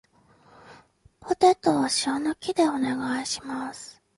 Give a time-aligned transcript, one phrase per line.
[1.19, 4.01] ポテトを塩抜きでお願いします